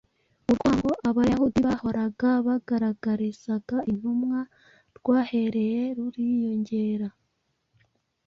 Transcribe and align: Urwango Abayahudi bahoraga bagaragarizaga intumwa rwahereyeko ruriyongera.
Urwango 0.49 0.91
Abayahudi 1.09 1.59
bahoraga 1.67 2.29
bagaragarizaga 2.47 3.77
intumwa 3.91 4.39
rwahereyeko 4.97 5.95
ruriyongera. 5.97 7.07